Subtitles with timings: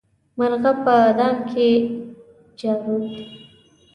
[0.37, 1.67] مرغه په دام کې
[2.59, 3.15] جارووت.